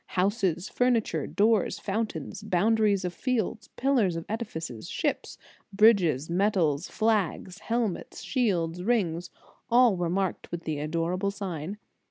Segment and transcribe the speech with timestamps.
[0.17, 5.37] Houses, furniture, doors, fountains, bounda ries of fields, pillars of edifices, ships,
[5.71, 9.29] bridges, medals, flags, helmets, shields, rings;
[9.69, 11.77] all were marked with the adorable sign.